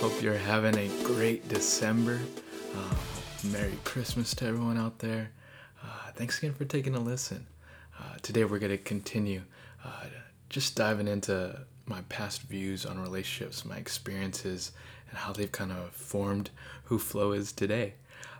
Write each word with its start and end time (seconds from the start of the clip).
Hope 0.00 0.22
you're 0.22 0.34
having 0.34 0.76
a 0.76 0.88
great 1.02 1.48
December. 1.48 2.20
Uh, 2.72 2.94
Merry 3.50 3.76
Christmas 3.82 4.32
to 4.36 4.46
everyone 4.46 4.78
out 4.78 5.00
there. 5.00 5.32
Uh, 5.82 6.12
thanks 6.14 6.38
again 6.38 6.54
for 6.54 6.64
taking 6.64 6.94
a 6.94 7.00
listen. 7.00 7.44
Uh, 7.98 8.14
today 8.22 8.44
we're 8.44 8.60
going 8.60 8.70
to 8.70 8.78
continue 8.78 9.42
uh, 9.84 10.04
just 10.50 10.76
diving 10.76 11.08
into 11.08 11.58
my 11.86 12.00
past 12.02 12.42
views 12.42 12.86
on 12.86 13.00
relationships, 13.00 13.64
my 13.64 13.76
experiences, 13.76 14.70
and 15.10 15.18
how 15.18 15.32
they've 15.32 15.50
kind 15.50 15.72
of 15.72 15.90
formed 15.90 16.50
who 16.84 16.96
Flo 17.00 17.32
is 17.32 17.50
today. 17.50 17.94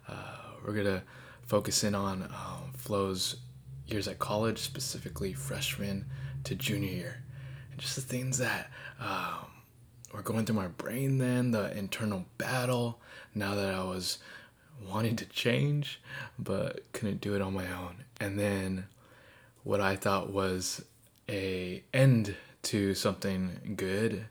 Uh, 0.07 0.37
we're 0.65 0.75
going 0.75 0.87
to 0.87 1.03
focus 1.43 1.83
in 1.83 1.93
on 1.93 2.23
um, 2.23 2.73
Flo's 2.77 3.35
years 3.89 4.07
at 4.07 4.21
college, 4.21 4.59
specifically 4.59 5.33
freshman 5.33 6.05
to 6.45 6.55
junior 6.55 6.93
year, 6.93 7.25
and 7.73 7.81
just 7.81 7.97
the 7.97 8.03
things 8.03 8.39
that 8.39 8.71
um, 9.01 9.47
were 10.13 10.23
going 10.23 10.47
through 10.47 10.57
my 10.57 10.69
brain 10.69 11.19
then, 11.19 11.51
the 11.51 11.77
internal 11.77 12.25
battle, 12.39 13.01
now 13.35 13.55
that 13.55 13.75
I 13.75 13.83
was 13.85 14.19
wanting 14.87 15.17
to 15.17 15.27
change, 15.27 16.01
but 16.39 16.81
couldn't 16.93 17.21
do 17.21 17.35
it 17.35 17.43
on 17.43 17.53
my 17.55 17.67
own. 17.73 18.05
And 18.21 18.39
then 18.39 18.87
what 19.65 19.81
I 19.81 19.97
thought 19.97 20.31
was 20.31 20.85
a 21.29 21.83
end 21.93 22.37
to 22.63 22.95
something 22.95 23.75
good 23.77 24.27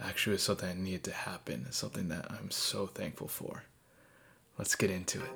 actually 0.00 0.32
was 0.34 0.42
something 0.42 0.68
that 0.68 0.78
needed 0.78 1.04
to 1.04 1.12
happen, 1.12 1.70
something 1.70 2.08
that 2.08 2.26
I'm 2.30 2.50
so 2.50 2.86
thankful 2.86 3.28
for. 3.28 3.62
Let's 4.58 4.74
get 4.74 4.90
into 4.90 5.20
it. 5.22 5.30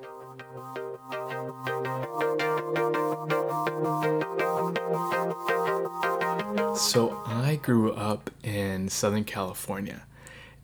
So 6.77 7.23
I 7.25 7.55
grew 7.55 7.91
up 7.93 8.29
in 8.43 8.87
Southern 8.87 9.23
California 9.23 10.03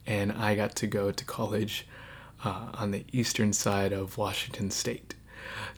and 0.05 0.31
I 0.31 0.53
got 0.55 0.75
to 0.75 0.87
go 0.87 1.11
to 1.11 1.25
college 1.25 1.87
uh, 2.45 2.67
on 2.75 2.91
the 2.91 3.03
eastern 3.11 3.51
side 3.51 3.91
of 3.91 4.15
Washington 4.15 4.69
State. 4.69 5.15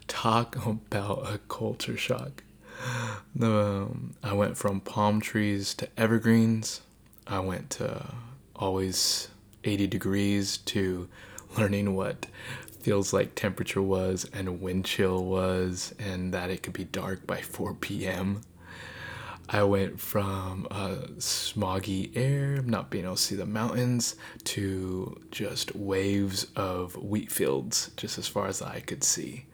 Talk 0.10 0.66
about 0.66 1.34
a 1.34 1.38
culture 1.48 1.96
shock. 1.96 2.44
Um, 3.42 4.14
I 4.22 4.34
went 4.34 4.58
from 4.58 4.82
palm 4.82 5.22
trees 5.22 5.74
to 5.76 5.88
evergreens. 5.98 6.82
I 7.26 7.40
went 7.40 7.70
to 7.72 8.06
always 8.58 9.30
80 9.64 9.88
degrees 9.88 10.58
to 10.58 11.08
learning 11.58 11.96
what 11.96 12.26
feels 12.82 13.14
like 13.14 13.36
temperature 13.36 13.82
was 13.82 14.30
and 14.34 14.62
wind 14.62 14.84
chill 14.84 15.24
was 15.24 15.96
and 15.98 16.34
that 16.34 16.50
it 16.50 16.62
could 16.62 16.74
be 16.74 16.84
dark 16.84 17.26
by 17.26 17.38
4 17.42 17.74
p.m. 17.76 18.42
I 19.50 19.64
went 19.64 20.00
from 20.00 20.68
smoggy 20.72 22.16
air, 22.16 22.62
not 22.64 22.90
being 22.90 23.06
able 23.06 23.16
to 23.16 23.22
see 23.22 23.36
the 23.36 23.46
mountains, 23.46 24.16
to 24.46 25.22
just 25.32 25.76
waves 25.76 26.48
of 26.56 26.96
wheat 26.96 27.32
fields, 27.32 27.92
just 27.96 28.18
as 28.18 28.28
far 28.28 28.48
as 28.48 28.62
I 28.62 28.80
could 28.80 29.04
see. 29.04 29.46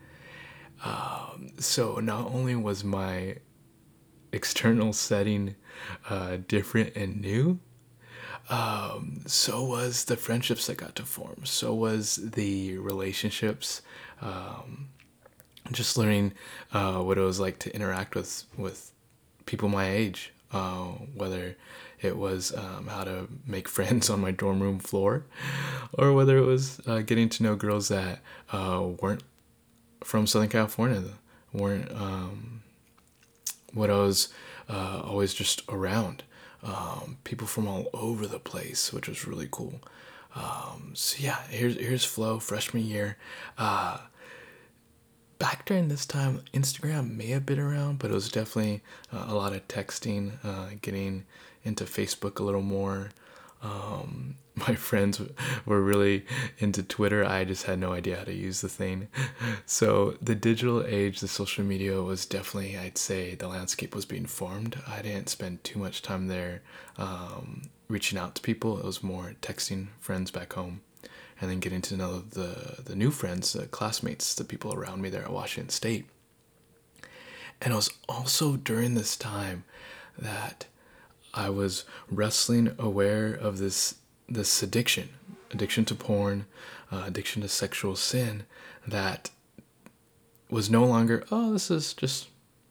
Um, 0.84 1.52
so 1.60 1.96
not 1.96 2.28
only 2.28 2.56
was 2.56 2.84
my 2.84 3.38
external 4.32 4.94
setting 4.94 5.56
uh, 6.10 6.38
different 6.48 6.96
and 6.96 7.20
new, 7.20 7.60
um, 8.50 9.22
so 9.28 9.64
was 9.64 10.06
the 10.06 10.18
friendships 10.18 10.68
that 10.68 10.78
got 10.78 10.96
to 10.96 11.04
form. 11.04 11.46
So 11.46 11.74
was 11.74 12.16
the 12.16 12.78
relationships. 12.78 13.82
Um, 14.22 14.90
just 15.72 15.98
learning 15.98 16.34
uh, 16.74 17.00
what 17.00 17.18
it 17.18 17.22
was 17.22 17.40
like 17.40 17.60
to 17.60 17.74
interact 17.74 18.16
with 18.16 18.46
with 18.58 18.91
people 19.46 19.70
my 19.70 19.90
age, 19.90 20.34
uh, 20.52 20.86
whether 21.16 21.56
it 22.02 22.18
was 22.18 22.54
um, 22.56 22.88
how 22.88 23.04
to 23.04 23.28
make 23.46 23.68
friends 23.78 24.10
on 24.10 24.22
my 24.22 24.32
dorm 24.32 24.62
room 24.62 24.80
floor, 24.80 25.26
or 25.94 26.14
whether 26.14 26.38
it 26.38 26.46
was 26.46 26.82
uh, 26.88 27.00
getting 27.00 27.30
to 27.30 27.44
know 27.44 27.56
girls 27.56 27.88
that 27.90 28.20
uh, 28.52 28.90
weren't 29.02 29.24
from 30.04 30.26
Southern 30.28 30.50
California, 30.50 31.04
weren't 31.54 31.92
um, 31.92 32.64
what 33.74 33.90
I 33.90 33.98
was 33.98 34.30
uh, 34.70 35.02
always 35.04 35.34
just 35.34 35.64
around. 35.70 36.24
Um, 36.64 37.18
people 37.24 37.48
from 37.48 37.68
all 37.68 37.88
over 37.92 38.28
the 38.28 38.40
place, 38.40 38.94
which 38.94 39.08
was 39.08 39.26
really 39.26 39.48
cool. 39.50 39.82
Um, 40.36 40.92
so 40.94 41.18
yeah, 41.20 41.42
here's 41.50 41.76
here's 41.76 42.06
Flo 42.06 42.40
freshman 42.40 42.86
year. 42.86 43.18
Back 45.42 45.66
during 45.66 45.88
this 45.88 46.06
time, 46.06 46.44
Instagram 46.54 47.18
may 47.18 47.26
have 47.30 47.48
been 47.48 47.58
around, 47.58 47.98
but 47.98 48.12
it 48.12 48.14
was 48.14 48.30
definitely 48.30 48.84
uh, 49.12 49.26
a 49.28 49.34
lot 49.34 49.54
of 49.54 49.68
texting, 49.68 50.34
uh, 50.46 50.76
getting 50.84 51.26
into 51.64 51.86
Facebook 51.86 52.40
a 52.40 52.44
little 52.44 52.62
more. 52.62 53.10
Um, 53.64 54.36
my 54.56 54.76
friends 54.76 55.20
were 55.66 55.82
really 55.82 56.28
into 56.60 56.84
Twitter. 56.84 57.26
I 57.26 57.44
just 57.44 57.64
had 57.64 57.80
no 57.80 57.92
idea 57.92 58.18
how 58.18 58.26
to 58.26 58.34
use 58.34 58.62
the 58.62 58.70
thing. 58.70 59.08
So, 59.66 60.16
the 60.22 60.36
digital 60.36 60.86
age, 60.86 61.22
the 61.22 61.28
social 61.28 61.64
media 61.64 62.04
was 62.04 62.28
definitely, 62.28 62.78
I'd 62.78 63.00
say, 63.00 63.34
the 63.34 63.48
landscape 63.48 63.96
was 63.96 64.06
being 64.06 64.28
formed. 64.28 64.80
I 64.88 65.02
didn't 65.02 65.30
spend 65.30 65.64
too 65.64 65.80
much 65.80 66.04
time 66.04 66.28
there 66.28 66.62
um, 66.98 67.64
reaching 67.88 68.20
out 68.20 68.36
to 68.36 68.44
people, 68.44 68.78
it 68.78 68.86
was 68.86 69.02
more 69.02 69.34
texting 69.42 69.88
friends 70.00 70.30
back 70.30 70.54
home 70.54 70.82
and 71.42 71.50
then 71.50 71.60
getting 71.60 71.82
to 71.82 71.98
know 71.98 72.20
the 72.20 72.84
the 72.86 72.96
new 72.96 73.10
friends, 73.12 73.54
the 73.54 73.66
classmates, 73.66 74.36
the 74.36 74.44
people 74.44 74.74
around 74.74 75.02
me 75.02 75.10
there 75.10 75.24
at 75.24 75.34
Washington 75.34 75.70
State. 75.70 76.06
And 77.60 77.74
it 77.74 77.76
was 77.76 77.90
also 78.08 78.56
during 78.56 78.94
this 78.94 79.18
time 79.18 79.64
that 80.18 80.68
I 81.34 81.50
was 81.50 81.84
wrestling 82.10 82.76
aware 82.78 83.34
of 83.34 83.58
this 83.58 83.96
this 84.30 84.62
addiction, 84.64 85.10
addiction 85.50 85.84
to 85.86 85.96
porn, 85.96 86.46
uh, 86.92 87.04
addiction 87.06 87.42
to 87.42 87.48
sexual 87.50 87.96
sin, 87.96 88.44
that 88.88 89.32
was 90.50 90.70
no 90.70 90.86
longer 90.86 91.26
oh 91.32 91.52
this 91.54 91.72
is 91.72 91.94
just 91.94 92.28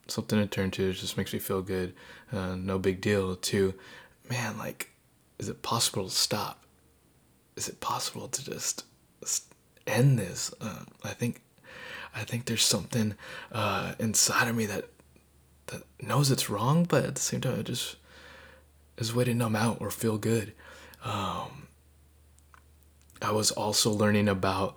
something 0.06 0.38
to 0.38 0.46
turn 0.46 0.70
to. 0.72 0.90
It 0.90 0.94
just 0.94 1.16
makes 1.16 1.32
me 1.32 1.38
feel 1.38 1.62
good, 1.62 1.92
uh, 2.32 2.54
no 2.54 2.78
big 2.78 3.00
deal. 3.00 3.34
To 3.34 3.74
man, 4.28 4.58
like, 4.58 4.90
is 5.38 5.48
it 5.48 5.62
possible 5.62 6.04
to 6.04 6.14
stop? 6.14 6.64
Is 7.60 7.68
it 7.68 7.80
possible 7.80 8.26
to 8.26 8.42
just 8.42 8.84
end 9.86 10.18
this? 10.18 10.52
Uh, 10.62 10.84
I 11.04 11.10
think, 11.10 11.42
I 12.14 12.24
think 12.24 12.46
there's 12.46 12.64
something 12.64 13.14
uh, 13.52 13.92
inside 13.98 14.48
of 14.48 14.56
me 14.56 14.64
that 14.64 14.86
that 15.66 15.82
knows 16.00 16.30
it's 16.30 16.48
wrong, 16.48 16.84
but 16.84 17.04
at 17.04 17.14
the 17.16 17.20
same 17.20 17.42
time, 17.42 17.60
it 17.60 17.66
just 17.66 17.96
is 18.96 19.14
way 19.14 19.24
to 19.24 19.34
numb 19.34 19.54
out 19.54 19.76
or 19.78 19.90
feel 19.90 20.16
good. 20.16 20.54
Um, 21.04 21.68
I 23.20 23.30
was 23.30 23.50
also 23.50 23.90
learning 23.90 24.26
about 24.26 24.76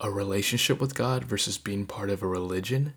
a 0.00 0.08
relationship 0.08 0.80
with 0.80 0.94
God 0.94 1.24
versus 1.24 1.58
being 1.58 1.86
part 1.86 2.08
of 2.08 2.22
a 2.22 2.28
religion, 2.28 2.94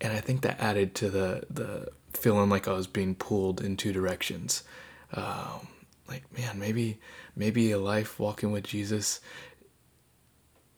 and 0.00 0.12
I 0.12 0.18
think 0.18 0.42
that 0.42 0.60
added 0.60 0.96
to 0.96 1.10
the 1.10 1.46
the 1.48 1.92
feeling 2.12 2.50
like 2.50 2.66
I 2.66 2.72
was 2.72 2.88
being 2.88 3.14
pulled 3.14 3.60
in 3.60 3.76
two 3.76 3.92
directions. 3.92 4.64
Um, 5.12 5.68
like 6.08 6.24
man 6.36 6.58
maybe 6.58 6.98
maybe 7.36 7.70
a 7.70 7.78
life 7.78 8.18
walking 8.18 8.52
with 8.52 8.64
jesus 8.64 9.20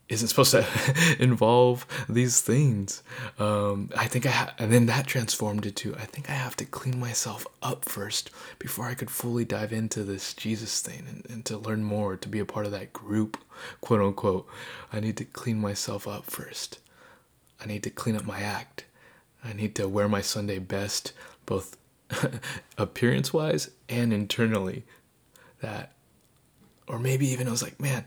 isn't 0.09 0.29
supposed 0.29 0.53
to 0.53 0.65
involve 1.19 1.85
these 2.09 2.41
things. 2.41 3.03
Um, 3.41 3.91
i 3.97 4.07
think 4.07 4.25
i 4.27 4.31
ha- 4.31 4.55
and 4.59 4.73
then 4.73 4.87
that 4.87 5.07
transformed 5.07 5.67
it 5.67 5.75
to 5.77 5.95
i 5.97 6.05
think 6.05 6.31
i 6.31 6.35
have 6.35 6.55
to 6.57 6.65
clean 6.65 7.01
myself 7.01 7.45
up 7.63 7.85
first 7.85 8.31
before 8.59 8.87
i 8.87 8.95
could 8.95 9.11
fully 9.11 9.45
dive 9.45 9.73
into 9.73 10.05
this 10.05 10.33
jesus 10.33 10.81
thing 10.81 11.05
and, 11.09 11.27
and 11.29 11.45
to 11.47 11.59
learn 11.59 11.83
more 11.83 12.17
to 12.17 12.29
be 12.29 12.39
a 12.39 12.45
part 12.45 12.67
of 12.67 12.73
that 12.73 12.93
group 12.93 13.37
quote 13.81 14.01
unquote. 14.01 14.47
I 14.93 15.01
need 15.01 15.17
to 15.19 15.25
clean 15.25 15.61
myself 15.61 16.07
up 16.07 16.25
first. 16.25 16.79
I 17.61 17.67
need 17.67 17.83
to 17.85 17.91
clean 17.91 18.17
up 18.17 18.25
my 18.25 18.41
act. 18.41 18.85
I 19.45 19.53
need 19.53 19.75
to 19.77 19.89
wear 19.89 20.09
my 20.09 20.21
sunday 20.21 20.59
best 20.59 21.13
both 21.47 21.77
appearance 22.79 23.33
wise 23.33 23.71
and 23.89 24.13
internally 24.13 24.84
that 25.61 25.93
or 26.89 26.99
maybe 26.99 27.29
even 27.29 27.49
I 27.49 27.51
was 27.51 27.63
like, 27.63 27.81
man, 27.81 28.05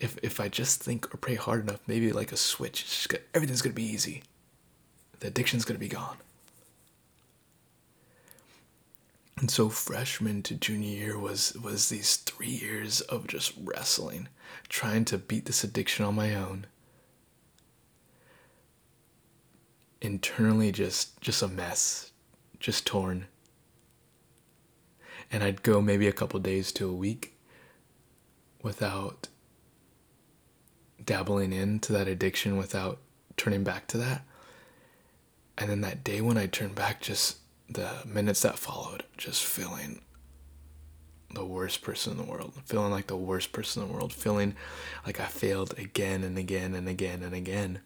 if 0.00 0.18
if 0.22 0.40
I 0.40 0.48
just 0.48 0.82
think 0.82 1.12
or 1.12 1.18
pray 1.18 1.34
hard 1.34 1.62
enough, 1.62 1.80
maybe 1.86 2.12
like 2.12 2.32
a 2.32 2.36
switch, 2.36 3.06
everything's 3.34 3.62
gonna 3.62 3.74
be 3.74 3.84
easy. 3.84 4.22
The 5.20 5.28
addiction's 5.28 5.64
gonna 5.64 5.78
be 5.78 5.88
gone. 5.88 6.16
And 9.38 9.50
so 9.50 9.68
freshman 9.68 10.42
to 10.44 10.54
junior 10.54 10.88
year 10.88 11.18
was 11.18 11.54
was 11.62 11.88
these 11.88 12.16
three 12.16 12.48
years 12.48 13.02
of 13.02 13.26
just 13.26 13.52
wrestling, 13.62 14.28
trying 14.68 15.04
to 15.06 15.18
beat 15.18 15.44
this 15.44 15.62
addiction 15.64 16.04
on 16.04 16.14
my 16.14 16.34
own. 16.34 16.66
Internally 20.00 20.72
just 20.72 21.20
just 21.20 21.42
a 21.42 21.48
mess, 21.48 22.12
just 22.60 22.86
torn 22.86 23.26
and 25.30 25.42
I'd 25.42 25.62
go 25.62 25.80
maybe 25.80 26.06
a 26.06 26.12
couple 26.12 26.38
days 26.40 26.72
to 26.72 26.88
a 26.88 26.94
week 26.94 27.34
without 28.62 29.28
dabbling 31.04 31.52
into 31.52 31.92
that 31.92 32.08
addiction 32.08 32.56
without 32.56 32.98
turning 33.36 33.64
back 33.64 33.86
to 33.88 33.98
that. 33.98 34.22
And 35.58 35.70
then 35.70 35.80
that 35.82 36.04
day 36.04 36.20
when 36.20 36.36
I 36.36 36.46
turned 36.46 36.74
back, 36.74 37.00
just 37.00 37.38
the 37.68 37.90
minutes 38.04 38.42
that 38.42 38.58
followed, 38.58 39.04
just 39.16 39.44
feeling 39.44 40.00
the 41.32 41.44
worst 41.44 41.82
person 41.82 42.12
in 42.12 42.18
the 42.18 42.30
world, 42.30 42.54
feeling 42.64 42.90
like 42.90 43.06
the 43.06 43.16
worst 43.16 43.52
person 43.52 43.82
in 43.82 43.88
the 43.88 43.94
world, 43.94 44.12
feeling 44.12 44.54
like 45.04 45.20
I 45.20 45.26
failed 45.26 45.74
again 45.78 46.22
and 46.24 46.38
again 46.38 46.74
and 46.74 46.88
again 46.88 47.22
and 47.22 47.34
again. 47.34 47.80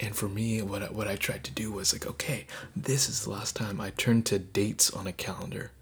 And 0.00 0.14
for 0.14 0.28
me, 0.28 0.62
what 0.62 0.82
I, 0.82 0.86
what 0.86 1.08
I 1.08 1.16
tried 1.16 1.44
to 1.44 1.50
do 1.50 1.72
was 1.72 1.92
like, 1.92 2.06
okay, 2.06 2.46
this 2.76 3.08
is 3.08 3.24
the 3.24 3.30
last 3.30 3.56
time 3.56 3.80
I 3.80 3.90
turned 3.90 4.26
to 4.26 4.38
dates 4.38 4.90
on 4.90 5.06
a 5.06 5.12
calendar, 5.12 5.72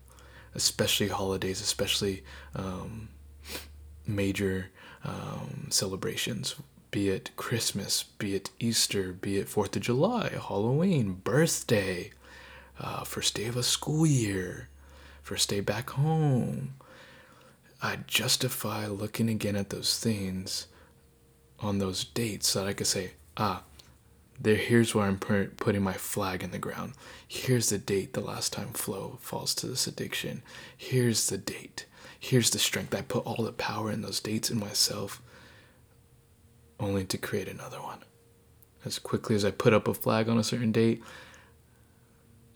especially 0.55 1.09
holidays, 1.09 1.61
especially 1.61 2.25
um, 2.55 3.09
major 4.07 4.71
um, 5.05 5.67
celebrations, 5.69 6.57
be 6.91 7.11
it 7.11 7.31
Christmas, 7.37 8.05
be 8.05 8.35
it 8.35 8.51
Easter, 8.59 9.13
be 9.13 9.37
it 9.37 9.49
Fourth 9.49 9.77
of 9.77 9.83
July, 9.83 10.31
Halloween, 10.31 11.21
birthday, 11.23 12.11
uh, 12.81 13.05
first 13.05 13.35
day 13.35 13.47
of 13.47 13.57
a 13.57 13.63
school 13.63 14.07
year, 14.07 14.69
first 15.23 15.49
day 15.51 15.61
back 15.61 15.91
home. 15.91 16.75
I 17.83 17.99
justify 18.07 18.87
looking 18.87 19.29
again 19.29 19.57
at 19.57 19.71
those 19.71 19.99
things 19.99 20.67
on 21.61 21.79
those 21.79 22.05
dates 22.05 22.49
so 22.49 22.61
that 22.61 22.69
I 22.69 22.73
could 22.73 22.87
say, 22.87 23.13
ah, 23.37 23.63
there 24.41 24.57
here's 24.57 24.95
where 24.95 25.07
i'm 25.07 25.19
putting 25.19 25.83
my 25.83 25.93
flag 25.95 26.43
in 26.43 26.51
the 26.51 26.59
ground. 26.59 26.93
Here's 27.27 27.71
the 27.71 27.79
date 27.79 28.13
the 28.13 28.21
last 28.21 28.53
time 28.53 28.69
Flo 28.69 29.19
falls 29.21 29.55
to 29.57 29.67
this 29.67 29.87
addiction. 29.87 30.43
Here's 30.77 31.29
the 31.29 31.39
date. 31.39 31.87
Here's 32.19 32.51
the 32.51 32.59
strength. 32.59 32.95
I 32.95 33.03
put 33.03 33.25
all 33.27 33.45
the 33.45 33.53
power 33.53 33.91
in 33.91 34.03
those 34.03 34.21
dates 34.21 34.51
in 34.51 34.59
myself 34.59 35.23
only 36.79 37.05
to 37.05 37.19
create 37.19 37.49
another 37.49 37.79
one. 37.81 38.01
As 38.85 38.99
quickly 38.99 39.35
as 39.35 39.45
i 39.45 39.51
put 39.51 39.73
up 39.73 39.89
a 39.89 39.95
flag 39.95 40.29
on 40.29 40.39
a 40.39 40.45
certain 40.45 40.73
date 40.73 41.03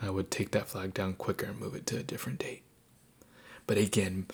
i 0.03 0.09
would 0.09 0.31
take 0.31 0.51
that 0.53 0.69
flag 0.69 0.95
down 0.95 1.13
quicker 1.15 1.47
and 1.47 1.59
move 1.61 1.75
it 1.75 1.87
to 1.87 1.99
a 1.99 2.03
different 2.03 2.39
date. 2.39 2.63
But 3.67 3.79
again 3.79 4.27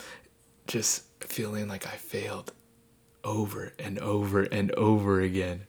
just 0.67 1.05
feeling 1.21 1.69
like 1.69 1.87
i 1.87 1.97
failed 1.97 2.53
over 3.25 3.73
and 3.79 3.99
over 3.99 4.43
and 4.43 4.71
over 4.73 5.21
again 5.21 5.67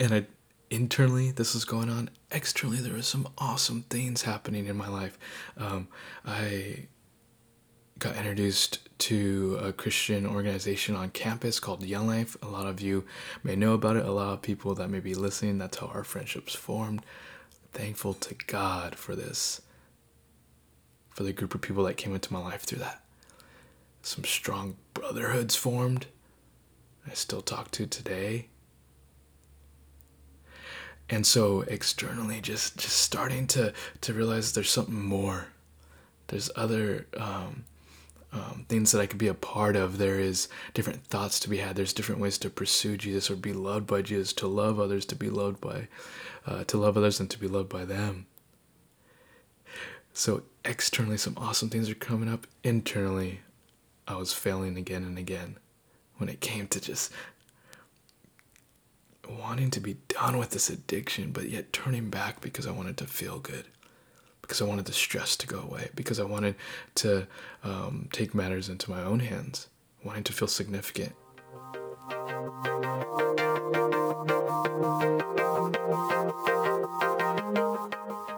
and 0.00 0.14
I 0.14 0.26
internally 0.70 1.30
this 1.30 1.54
was 1.54 1.64
going 1.64 1.90
on 1.90 2.10
externally. 2.30 2.78
There 2.78 2.94
was 2.94 3.06
some 3.06 3.28
awesome 3.38 3.82
things 3.88 4.22
happening 4.22 4.66
in 4.66 4.76
my 4.76 4.88
life. 4.88 5.18
Um, 5.56 5.88
i 6.24 6.86
got 7.98 8.14
introduced 8.14 8.78
to 8.96 9.58
a 9.60 9.72
christian 9.72 10.24
organization 10.24 10.94
on 10.94 11.10
campus 11.10 11.58
called 11.58 11.84
young 11.84 12.06
life. 12.06 12.36
A 12.42 12.46
lot 12.46 12.66
of 12.66 12.80
you 12.80 13.04
may 13.42 13.56
know 13.56 13.72
about 13.74 13.96
it. 13.96 14.04
A 14.04 14.12
lot 14.12 14.34
of 14.34 14.42
people 14.42 14.74
that 14.74 14.88
may 14.88 15.00
be 15.00 15.14
listening 15.14 15.58
that's 15.58 15.78
how 15.78 15.88
our 15.88 16.04
friendships 16.04 16.54
formed. 16.54 17.04
Thankful 17.72 18.14
to 18.14 18.34
god 18.46 18.94
for 18.94 19.16
this 19.16 19.62
for 21.10 21.24
the 21.24 21.32
group 21.32 21.54
of 21.54 21.60
people 21.60 21.82
that 21.84 21.96
came 21.96 22.14
into 22.14 22.32
my 22.32 22.38
life 22.38 22.62
through 22.62 22.78
that. 22.78 23.02
Some 24.02 24.22
strong 24.22 24.76
brotherhoods 24.94 25.56
formed. 25.56 26.06
I 27.10 27.14
still 27.14 27.42
talk 27.42 27.72
to 27.72 27.86
today 27.86 28.48
and 31.10 31.26
so 31.26 31.62
externally 31.62 32.40
just 32.40 32.76
just 32.76 32.96
starting 32.96 33.46
to 33.46 33.72
to 34.00 34.12
realize 34.12 34.52
there's 34.52 34.70
something 34.70 35.02
more 35.02 35.48
there's 36.28 36.50
other 36.56 37.06
um, 37.16 37.64
um, 38.32 38.66
things 38.68 38.92
that 38.92 39.00
I 39.00 39.06
could 39.06 39.18
be 39.18 39.28
a 39.28 39.34
part 39.34 39.76
of. 39.76 39.98
There 39.98 40.20
is 40.20 40.48
different 40.74 41.04
thoughts 41.04 41.40
to 41.40 41.48
be 41.48 41.58
had. 41.58 41.76
There's 41.76 41.92
different 41.92 42.20
ways 42.20 42.38
to 42.38 42.50
pursue 42.50 42.96
Jesus 42.96 43.30
or 43.30 43.36
be 43.36 43.52
loved 43.52 43.86
by 43.86 44.02
Jesus, 44.02 44.32
to 44.34 44.46
love 44.46 44.78
others, 44.78 45.06
to 45.06 45.16
be 45.16 45.30
loved 45.30 45.60
by, 45.60 45.88
uh, 46.46 46.64
to 46.64 46.76
love 46.76 46.96
others 46.96 47.20
and 47.20 47.30
to 47.30 47.38
be 47.38 47.48
loved 47.48 47.68
by 47.68 47.84
them. 47.84 48.26
So 50.12 50.42
externally, 50.64 51.16
some 51.16 51.34
awesome 51.38 51.70
things 51.70 51.88
are 51.88 51.94
coming 51.94 52.28
up. 52.28 52.46
Internally, 52.62 53.40
I 54.06 54.16
was 54.16 54.32
failing 54.32 54.76
again 54.76 55.04
and 55.04 55.18
again 55.18 55.56
when 56.16 56.28
it 56.28 56.40
came 56.40 56.66
to 56.68 56.80
just 56.80 57.12
wanting 59.28 59.70
to 59.70 59.80
be 59.80 59.96
done 60.08 60.38
with 60.38 60.50
this 60.50 60.70
addiction, 60.70 61.32
but 61.32 61.48
yet 61.48 61.72
turning 61.72 62.10
back 62.10 62.40
because 62.40 62.66
I 62.66 62.70
wanted 62.70 62.96
to 62.98 63.06
feel 63.06 63.38
good, 63.38 63.64
because 64.42 64.60
I 64.60 64.64
wanted 64.64 64.86
the 64.86 64.92
stress 64.92 65.36
to 65.36 65.46
go 65.46 65.60
away, 65.60 65.90
because 65.94 66.18
I 66.18 66.24
wanted 66.24 66.54
to 66.96 67.26
um, 67.62 68.08
take 68.12 68.34
matters 68.34 68.68
into 68.68 68.90
my 68.90 69.02
own 69.02 69.20
hands, 69.20 69.68
wanting 70.04 70.24
to 70.24 70.32
feel 70.32 70.48
significant. 70.48 71.14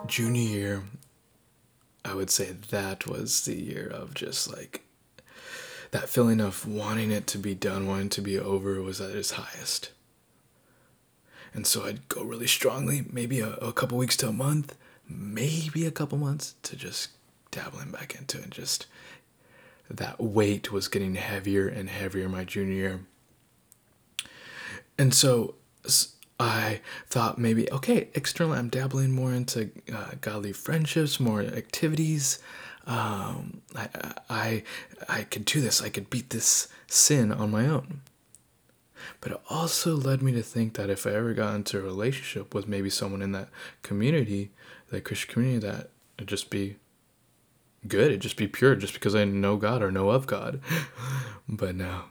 Junior 0.06 0.42
year, 0.42 0.82
I 2.04 2.14
would 2.14 2.30
say 2.30 2.52
that 2.70 3.06
was 3.06 3.44
the 3.44 3.54
year 3.54 3.86
of 3.86 4.14
just 4.14 4.52
like 4.52 4.82
that 5.92 6.08
feeling 6.08 6.40
of 6.40 6.66
wanting 6.66 7.10
it 7.10 7.26
to 7.28 7.38
be 7.38 7.54
done, 7.54 7.86
wanting 7.86 8.08
to 8.10 8.20
be 8.20 8.38
over 8.38 8.82
was 8.82 9.00
at 9.00 9.10
its 9.10 9.32
highest 9.32 9.90
and 11.52 11.66
so 11.66 11.84
I'd 11.84 12.08
go 12.08 12.22
really 12.22 12.46
strongly, 12.46 13.04
maybe 13.10 13.40
a, 13.40 13.54
a 13.54 13.72
couple 13.72 13.98
weeks 13.98 14.16
to 14.18 14.28
a 14.28 14.32
month, 14.32 14.76
maybe 15.08 15.84
a 15.86 15.90
couple 15.90 16.18
months 16.18 16.54
to 16.62 16.76
just 16.76 17.10
dabbling 17.50 17.90
back 17.90 18.14
into 18.14 18.38
it. 18.38 18.50
Just 18.50 18.86
that 19.90 20.20
weight 20.20 20.70
was 20.70 20.88
getting 20.88 21.16
heavier 21.16 21.66
and 21.66 21.90
heavier 21.90 22.28
my 22.28 22.44
junior 22.44 22.74
year. 22.74 23.00
And 24.96 25.12
so 25.12 25.54
I 26.38 26.80
thought 27.08 27.38
maybe, 27.38 27.70
okay, 27.72 28.08
externally, 28.14 28.58
I'm 28.58 28.68
dabbling 28.68 29.12
more 29.12 29.32
into 29.32 29.70
uh, 29.92 30.12
godly 30.20 30.52
friendships, 30.52 31.18
more 31.18 31.40
activities. 31.40 32.38
Um, 32.86 33.62
I, 33.74 33.88
I, 34.28 34.62
I 35.08 35.22
could 35.24 35.44
do 35.44 35.60
this. 35.60 35.82
I 35.82 35.88
could 35.88 36.08
beat 36.08 36.30
this 36.30 36.68
sin 36.86 37.32
on 37.32 37.50
my 37.50 37.66
own. 37.66 38.02
But 39.20 39.32
it 39.32 39.40
also 39.48 39.94
led 39.96 40.22
me 40.22 40.32
to 40.32 40.42
think 40.42 40.74
that 40.74 40.90
if 40.90 41.06
I 41.06 41.10
ever 41.10 41.34
got 41.34 41.54
into 41.54 41.78
a 41.78 41.82
relationship 41.82 42.54
with 42.54 42.68
maybe 42.68 42.90
someone 42.90 43.22
in 43.22 43.32
that 43.32 43.48
community, 43.82 44.50
that 44.90 45.04
Christian 45.04 45.32
community, 45.32 45.66
that 45.66 45.90
it'd 46.18 46.28
just 46.28 46.50
be 46.50 46.76
good. 47.86 48.08
It'd 48.08 48.20
just 48.20 48.36
be 48.36 48.48
pure 48.48 48.74
just 48.74 48.94
because 48.94 49.14
I 49.14 49.24
know 49.24 49.56
God 49.56 49.82
or 49.82 49.90
know 49.90 50.10
of 50.10 50.26
God. 50.26 50.60
but 51.48 51.74
no. 51.74 52.04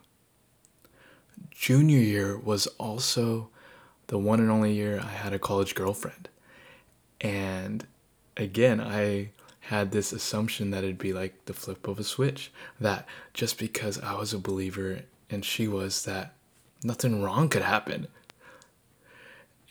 Junior 1.51 1.99
year 1.99 2.37
was 2.37 2.67
also 2.77 3.49
the 4.07 4.17
one 4.17 4.39
and 4.39 4.49
only 4.49 4.73
year 4.73 4.99
I 4.99 5.09
had 5.09 5.33
a 5.33 5.39
college 5.39 5.75
girlfriend. 5.75 6.29
And 7.21 7.85
again, 8.37 8.79
I 8.79 9.31
had 9.61 9.91
this 9.91 10.11
assumption 10.11 10.71
that 10.71 10.83
it'd 10.83 10.97
be 10.97 11.13
like 11.13 11.45
the 11.45 11.53
flip 11.53 11.87
of 11.87 11.99
a 11.99 12.03
switch. 12.03 12.51
That 12.79 13.05
just 13.33 13.59
because 13.59 13.99
I 13.99 14.15
was 14.15 14.33
a 14.33 14.39
believer 14.39 15.01
and 15.29 15.45
she 15.45 15.67
was, 15.67 16.05
that 16.05 16.33
nothing 16.83 17.21
wrong 17.21 17.49
could 17.49 17.61
happen. 17.61 18.07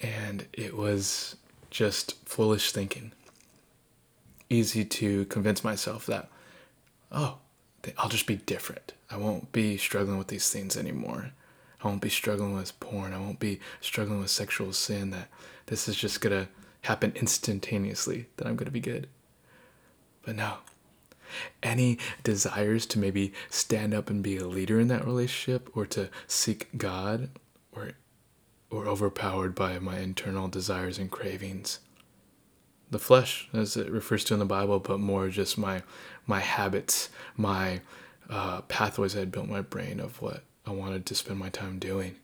And 0.00 0.46
it 0.52 0.76
was 0.76 1.36
just 1.70 2.14
foolish 2.26 2.72
thinking. 2.72 3.12
Easy 4.50 4.84
to 4.84 5.24
convince 5.26 5.62
myself 5.62 6.06
that, 6.06 6.28
oh, 7.12 7.38
I'll 7.96 8.08
just 8.08 8.26
be 8.26 8.36
different. 8.36 8.92
I 9.10 9.16
won't 9.16 9.52
be 9.52 9.76
struggling 9.76 10.18
with 10.18 10.28
these 10.28 10.50
things 10.50 10.76
anymore. 10.76 11.32
I 11.82 11.88
won't 11.88 12.00
be 12.00 12.08
struggling 12.08 12.54
with 12.54 12.78
porn. 12.80 13.12
I 13.12 13.18
won't 13.18 13.38
be 13.38 13.60
struggling 13.80 14.20
with 14.20 14.30
sexual 14.30 14.72
sin. 14.72 15.10
That 15.10 15.28
this 15.66 15.88
is 15.88 15.96
just 15.96 16.20
going 16.20 16.44
to 16.44 16.48
happen 16.82 17.12
instantaneously, 17.14 18.26
that 18.36 18.46
I'm 18.46 18.56
going 18.56 18.66
to 18.66 18.72
be 18.72 18.80
good. 18.80 19.08
But 20.22 20.36
no, 20.36 20.54
any 21.62 21.98
desires 22.22 22.86
to 22.86 22.98
maybe 22.98 23.32
stand 23.50 23.94
up 23.94 24.10
and 24.10 24.22
be 24.22 24.36
a 24.36 24.46
leader 24.46 24.80
in 24.80 24.88
that 24.88 25.04
relationship 25.04 25.68
or 25.76 25.86
to 25.86 26.08
seek 26.26 26.68
God 26.76 27.30
or 27.72 27.92
or 28.70 28.86
overpowered 28.86 29.54
by 29.54 29.78
my 29.78 29.98
internal 29.98 30.48
desires 30.48 30.98
and 30.98 31.10
cravings. 31.10 31.80
The 32.90 32.98
flesh, 32.98 33.48
as 33.52 33.76
it 33.76 33.90
refers 33.90 34.24
to 34.24 34.34
in 34.34 34.40
the 34.40 34.46
Bible, 34.46 34.78
but 34.78 35.00
more 35.00 35.28
just 35.28 35.58
my 35.58 35.82
my 36.26 36.40
habits, 36.40 37.08
my 37.36 37.80
uh, 38.28 38.62
pathways 38.62 39.16
I 39.16 39.20
had 39.20 39.32
built 39.32 39.48
my 39.48 39.62
brain 39.62 40.00
of 40.00 40.20
what 40.20 40.42
I 40.66 40.70
wanted 40.70 41.06
to 41.06 41.14
spend 41.14 41.38
my 41.38 41.48
time 41.48 41.78
doing. 41.78 42.16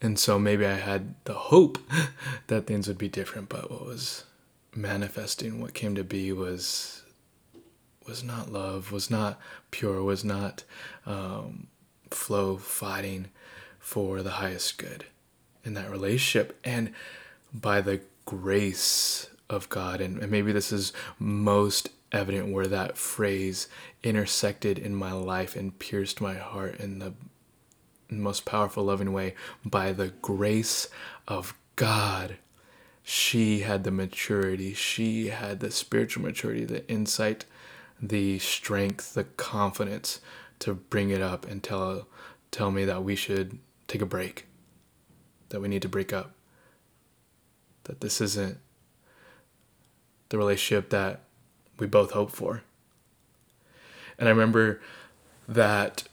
And 0.00 0.18
so 0.18 0.38
maybe 0.38 0.64
I 0.64 0.74
had 0.74 1.14
the 1.24 1.34
hope 1.34 1.78
that 2.46 2.66
things 2.66 2.86
would 2.86 2.98
be 2.98 3.08
different, 3.08 3.48
but 3.48 3.70
what 3.70 3.84
was 3.84 4.24
manifesting 4.78 5.60
what 5.60 5.74
came 5.74 5.94
to 5.94 6.04
be 6.04 6.32
was 6.32 7.02
was 8.06 8.24
not 8.24 8.50
love, 8.50 8.90
was 8.90 9.10
not 9.10 9.38
pure, 9.70 10.02
was 10.02 10.24
not 10.24 10.64
um, 11.04 11.66
Flo 12.10 12.56
fighting 12.56 13.28
for 13.78 14.22
the 14.22 14.30
highest 14.30 14.78
good 14.78 15.04
in 15.62 15.74
that 15.74 15.90
relationship. 15.90 16.58
And 16.64 16.92
by 17.52 17.82
the 17.82 18.00
grace 18.24 19.28
of 19.50 19.68
God, 19.68 20.00
and, 20.00 20.22
and 20.22 20.30
maybe 20.30 20.52
this 20.52 20.72
is 20.72 20.94
most 21.18 21.90
evident 22.10 22.50
where 22.50 22.66
that 22.66 22.96
phrase 22.96 23.68
intersected 24.02 24.78
in 24.78 24.94
my 24.94 25.12
life 25.12 25.54
and 25.54 25.78
pierced 25.78 26.18
my 26.18 26.34
heart 26.34 26.80
in 26.80 27.00
the 27.00 27.12
most 28.08 28.46
powerful, 28.46 28.84
loving 28.84 29.12
way 29.12 29.34
by 29.66 29.92
the 29.92 30.08
grace 30.22 30.88
of 31.26 31.54
God 31.76 32.38
she 33.10 33.60
had 33.60 33.84
the 33.84 33.90
maturity, 33.90 34.74
she 34.74 35.28
had 35.28 35.60
the 35.60 35.70
spiritual 35.70 36.22
maturity, 36.22 36.66
the 36.66 36.86
insight, 36.90 37.46
the 38.02 38.38
strength, 38.38 39.14
the 39.14 39.24
confidence 39.24 40.20
to 40.58 40.74
bring 40.74 41.08
it 41.08 41.22
up 41.22 41.46
and 41.46 41.62
tell 41.62 42.06
tell 42.50 42.70
me 42.70 42.84
that 42.84 43.02
we 43.02 43.16
should 43.16 43.60
take 43.86 44.02
a 44.02 44.06
break. 44.06 44.44
That 45.48 45.62
we 45.62 45.68
need 45.68 45.80
to 45.80 45.88
break 45.88 46.12
up. 46.12 46.32
That 47.84 48.02
this 48.02 48.20
isn't 48.20 48.58
the 50.28 50.36
relationship 50.36 50.90
that 50.90 51.22
we 51.78 51.86
both 51.86 52.10
hope 52.10 52.30
for. 52.30 52.62
And 54.18 54.28
I 54.28 54.32
remember 54.32 54.82
that 55.48 56.04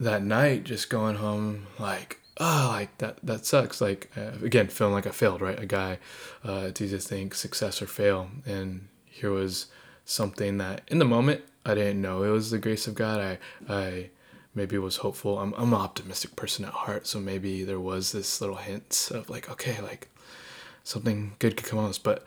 that 0.00 0.22
night 0.22 0.64
just 0.64 0.88
going 0.88 1.16
home 1.16 1.66
like 1.78 2.20
oh 2.38 2.68
like 2.72 2.96
that 2.98 3.18
that 3.22 3.46
sucks. 3.46 3.80
Like 3.80 4.10
uh, 4.16 4.32
again 4.44 4.68
feeling 4.68 4.94
like 4.94 5.06
i 5.06 5.10
failed 5.10 5.40
right? 5.40 5.58
A 5.58 5.66
guy 5.66 5.98
uh, 6.44 6.70
to 6.70 6.88
just 6.88 7.08
think 7.08 7.34
success 7.34 7.80
or 7.82 7.86
fail. 7.86 8.30
And 8.44 8.88
here 9.04 9.30
was 9.30 9.66
something 10.04 10.58
that 10.58 10.82
in 10.86 11.00
the 11.00 11.04
moment 11.04 11.42
i 11.64 11.74
didn't 11.74 12.00
know 12.00 12.22
it 12.22 12.30
was 12.30 12.50
the 12.50 12.58
grace 12.58 12.86
of 12.86 12.94
god. 12.94 13.20
I 13.20 13.38
i 13.72 14.10
maybe 14.54 14.78
was 14.78 14.96
hopeful. 14.98 15.38
I'm, 15.38 15.52
I'm 15.58 15.74
an 15.74 15.80
optimistic 15.80 16.34
person 16.36 16.64
at 16.64 16.72
heart 16.72 17.06
so 17.06 17.20
maybe 17.20 17.62
there 17.64 17.80
was 17.80 18.12
this 18.12 18.40
little 18.40 18.56
hints 18.56 19.10
of 19.10 19.28
like 19.28 19.50
okay 19.50 19.80
like 19.82 20.08
something 20.84 21.34
good 21.38 21.56
could 21.56 21.66
come 21.66 21.78
on 21.78 21.88
this 21.88 21.98
but 21.98 22.24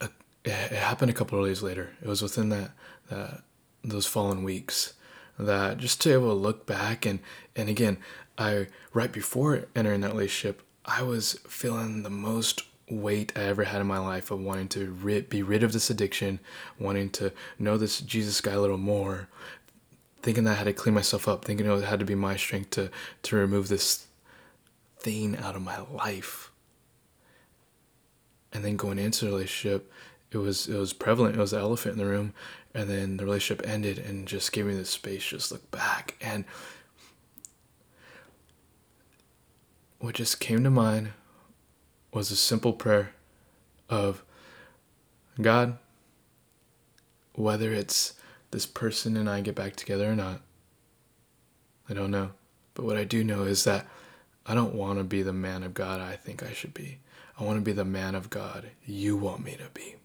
uh, 0.00 0.08
it, 0.44 0.50
it 0.50 0.72
happened 0.78 1.10
a 1.10 1.14
couple 1.14 1.38
of 1.38 1.46
days 1.46 1.62
later. 1.62 1.90
It 2.02 2.08
was 2.08 2.22
within 2.22 2.48
that 2.50 2.70
that 3.10 3.42
those 3.84 4.06
fallen 4.06 4.42
weeks 4.42 4.94
that 5.38 5.78
just 5.78 6.00
to 6.02 6.08
be 6.08 6.12
able 6.14 6.28
to 6.28 6.34
look 6.34 6.66
back 6.66 7.06
and 7.06 7.20
and 7.54 7.68
again 7.68 7.98
i 8.38 8.66
right 8.92 9.12
before 9.12 9.66
entering 9.74 10.00
that 10.00 10.12
relationship 10.12 10.62
i 10.84 11.02
was 11.02 11.34
feeling 11.48 12.02
the 12.02 12.10
most 12.10 12.62
weight 12.88 13.32
i 13.36 13.40
ever 13.40 13.64
had 13.64 13.80
in 13.80 13.86
my 13.86 13.98
life 13.98 14.30
of 14.30 14.40
wanting 14.40 14.68
to 14.68 14.92
rid, 15.02 15.28
be 15.28 15.42
rid 15.42 15.62
of 15.62 15.72
this 15.72 15.90
addiction 15.90 16.38
wanting 16.78 17.10
to 17.10 17.32
know 17.58 17.76
this 17.76 18.00
jesus 18.00 18.40
guy 18.40 18.52
a 18.52 18.60
little 18.60 18.78
more 18.78 19.28
thinking 20.22 20.44
that 20.44 20.52
i 20.52 20.54
had 20.54 20.64
to 20.64 20.72
clean 20.72 20.94
myself 20.94 21.26
up 21.26 21.44
thinking 21.44 21.66
it 21.66 21.84
had 21.84 21.98
to 21.98 22.04
be 22.04 22.14
my 22.14 22.36
strength 22.36 22.70
to 22.70 22.90
to 23.22 23.36
remove 23.36 23.68
this 23.68 24.06
thing 25.06 25.36
out 25.36 25.54
of 25.54 25.62
my 25.62 25.78
life. 25.92 26.50
And 28.52 28.64
then 28.64 28.76
going 28.76 28.98
into 28.98 29.24
the 29.24 29.30
relationship 29.30 29.92
it 30.32 30.38
was 30.38 30.68
it 30.68 30.76
was 30.76 30.92
prevalent. 30.92 31.36
It 31.36 31.40
was 31.40 31.52
the 31.52 31.58
elephant 31.58 31.92
in 31.92 31.98
the 31.98 32.10
room, 32.10 32.34
and 32.74 32.90
then 32.90 33.16
the 33.16 33.24
relationship 33.24 33.64
ended, 33.66 33.98
and 33.98 34.26
just 34.26 34.50
gave 34.50 34.66
me 34.66 34.74
the 34.74 34.84
space, 34.84 35.24
just 35.24 35.52
look 35.52 35.70
back, 35.70 36.16
and 36.20 36.44
what 40.06 40.14
just 40.14 40.38
came 40.38 40.62
to 40.62 40.70
mind 40.70 41.10
was 42.12 42.30
a 42.30 42.36
simple 42.36 42.72
prayer 42.72 43.10
of 43.90 44.22
God, 45.42 45.78
whether 47.34 47.72
it's 47.72 48.14
this 48.52 48.66
person 48.66 49.16
and 49.16 49.28
I 49.28 49.40
get 49.40 49.56
back 49.56 49.74
together 49.74 50.08
or 50.08 50.14
not, 50.14 50.42
I 51.90 51.94
don't 51.94 52.12
know. 52.12 52.30
But 52.74 52.84
what 52.84 52.96
I 52.96 53.02
do 53.02 53.24
know 53.24 53.42
is 53.42 53.64
that 53.64 53.84
I 54.46 54.54
don't 54.54 54.76
want 54.76 55.00
to 55.00 55.04
be 55.04 55.22
the 55.22 55.32
man 55.32 55.64
of 55.64 55.74
God 55.74 56.00
I 56.00 56.14
think 56.14 56.40
I 56.40 56.52
should 56.52 56.72
be. 56.72 57.00
I 57.36 57.42
want 57.42 57.58
to 57.58 57.64
be 57.64 57.72
the 57.72 57.84
man 57.84 58.14
of 58.14 58.30
God 58.30 58.70
you 58.84 59.16
want 59.16 59.44
me 59.44 59.56
to 59.56 59.68
be. 59.74 59.96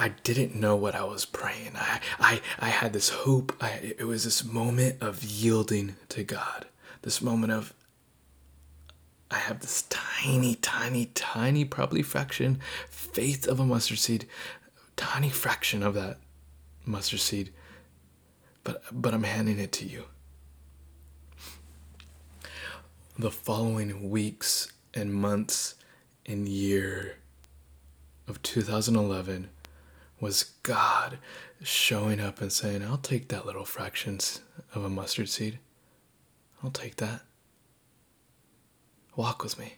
I 0.00 0.08
didn't 0.08 0.54
know 0.54 0.76
what 0.76 0.94
I 0.94 1.04
was 1.04 1.26
praying. 1.26 1.72
I, 1.74 2.00
I, 2.18 2.40
I 2.58 2.68
had 2.70 2.94
this 2.94 3.10
hope. 3.10 3.54
I, 3.60 3.94
it 3.98 4.06
was 4.06 4.24
this 4.24 4.42
moment 4.42 4.96
of 5.02 5.22
yielding 5.22 5.96
to 6.08 6.24
God. 6.24 6.64
This 7.02 7.20
moment 7.20 7.52
of, 7.52 7.74
I 9.30 9.36
have 9.36 9.60
this 9.60 9.82
tiny, 9.90 10.54
tiny, 10.54 11.10
tiny, 11.14 11.66
probably 11.66 12.00
fraction, 12.00 12.60
faith 12.88 13.46
of 13.46 13.60
a 13.60 13.66
mustard 13.66 13.98
seed, 13.98 14.26
tiny 14.96 15.28
fraction 15.28 15.82
of 15.82 15.92
that 15.92 16.16
mustard 16.86 17.20
seed. 17.20 17.52
But, 18.64 18.82
but 18.90 19.12
I'm 19.12 19.24
handing 19.24 19.58
it 19.58 19.70
to 19.72 19.84
you. 19.84 20.04
The 23.18 23.30
following 23.30 24.08
weeks 24.08 24.72
and 24.94 25.12
months 25.12 25.74
and 26.24 26.48
year 26.48 27.16
of 28.26 28.40
2011 28.40 29.50
was 30.20 30.44
God 30.62 31.18
showing 31.62 32.20
up 32.20 32.40
and 32.40 32.52
saying, 32.52 32.82
I'll 32.82 32.98
take 32.98 33.28
that 33.28 33.46
little 33.46 33.64
fractions 33.64 34.40
of 34.74 34.84
a 34.84 34.90
mustard 34.90 35.28
seed. 35.28 35.58
I'll 36.62 36.70
take 36.70 36.96
that. 36.96 37.22
Walk 39.16 39.42
with 39.42 39.58
me. 39.58 39.76